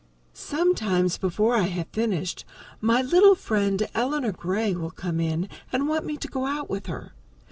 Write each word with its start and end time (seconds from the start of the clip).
Sometimes, 0.33 1.19
before 1.19 1.55
I 1.55 1.67
have 1.67 1.85
finished, 1.89 2.43
my 2.79 3.03
little 3.03 3.35
friend 3.35 3.87
Eleanor 3.93 4.31
Gray 4.31 4.73
will 4.75 4.89
come 4.89 5.19
in, 5.19 5.47
and 5.71 5.87
want 5.87 6.07
me 6.07 6.17
to 6.17 6.27
go 6.27 6.47
out 6.47 6.71
with 6.71 6.87
her. 6.87 7.13